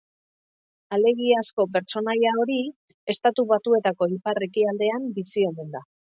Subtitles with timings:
[0.95, 2.55] Alegiazko pertsonaia hori
[3.15, 5.83] Estatu Batuetako ipar-ekialdean bizi omen da.